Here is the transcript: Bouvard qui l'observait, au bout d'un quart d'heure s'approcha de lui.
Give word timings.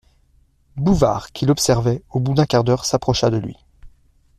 Bouvard 0.77 1.31
qui 1.31 1.45
l'observait, 1.45 2.01
au 2.09 2.19
bout 2.19 2.33
d'un 2.33 2.47
quart 2.47 2.63
d'heure 2.63 2.85
s'approcha 2.85 3.29
de 3.29 3.37
lui. 3.37 3.55